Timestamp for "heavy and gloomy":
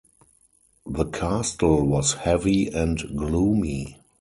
2.13-3.99